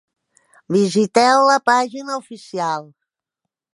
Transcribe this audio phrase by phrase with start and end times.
[0.75, 2.89] Visiteu la pàgina oficial.